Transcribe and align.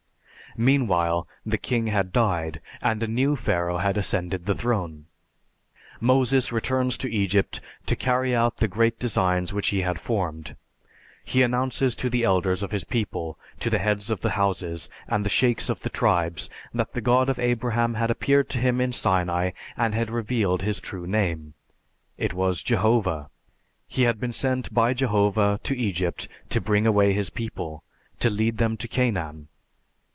Meanwhile 0.57 1.29
the 1.45 1.57
king 1.57 1.87
had 1.87 2.11
died, 2.11 2.59
and 2.81 3.01
a 3.01 3.07
new 3.07 3.37
Pharaoh 3.37 3.77
had 3.77 3.95
ascended 3.95 4.45
the 4.45 4.53
throne. 4.53 5.05
Moses 6.01 6.51
returns 6.51 6.97
to 6.97 7.09
Egypt 7.09 7.61
to 7.85 7.95
carry 7.95 8.35
out 8.35 8.57
the 8.57 8.67
great 8.67 8.99
designs 8.99 9.53
which 9.53 9.69
he 9.69 9.79
had 9.83 9.97
formed. 9.97 10.57
He 11.23 11.41
announces 11.41 11.95
to 11.95 12.09
the 12.09 12.25
elders 12.25 12.61
of 12.61 12.71
his 12.71 12.83
people, 12.83 13.39
to 13.61 13.69
the 13.69 13.79
heads 13.79 14.09
of 14.09 14.19
the 14.19 14.31
houses, 14.31 14.89
and 15.07 15.23
the 15.25 15.29
sheiks 15.29 15.69
of 15.69 15.79
the 15.79 15.89
tribes 15.89 16.49
that 16.73 16.91
the 16.91 16.99
God 16.99 17.29
of 17.29 17.39
Abraham 17.39 17.93
had 17.93 18.11
appeared 18.11 18.49
to 18.49 18.57
him 18.59 18.81
in 18.81 18.91
Sinai 18.91 19.51
and 19.77 19.95
had 19.95 20.09
revealed 20.11 20.63
his 20.63 20.81
true 20.81 21.07
name. 21.07 21.53
It 22.17 22.33
was 22.33 22.61
Jehovah. 22.61 23.29
He 23.87 24.03
had 24.03 24.19
been 24.19 24.33
sent 24.33 24.73
by 24.73 24.93
Jehovah 24.95 25.61
to 25.63 25.77
Egypt 25.77 26.27
to 26.49 26.59
bring 26.59 26.85
away 26.85 27.13
his 27.13 27.29
people, 27.29 27.83
to 28.19 28.29
lead 28.29 28.57
them 28.57 28.75
to 28.75 28.89
Canaan. 28.89 29.47